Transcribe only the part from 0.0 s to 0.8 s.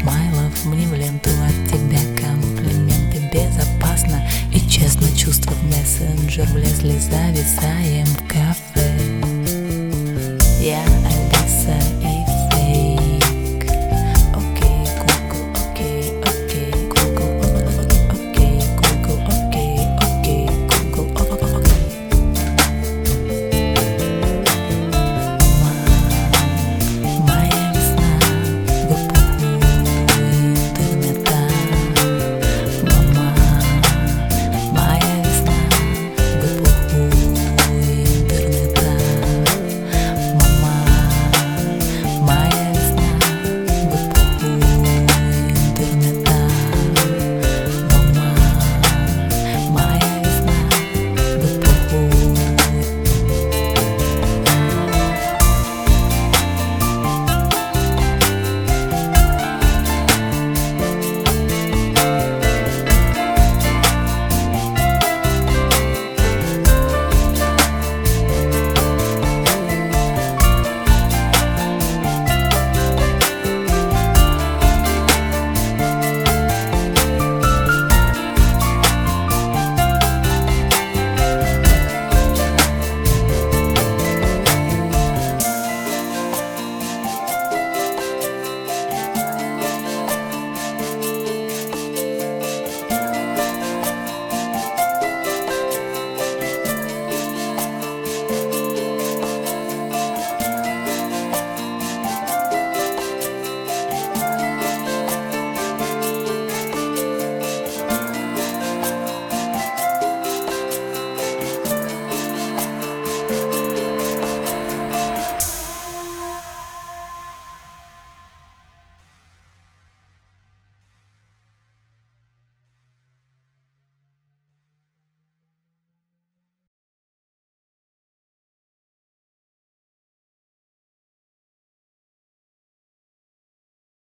смайлов.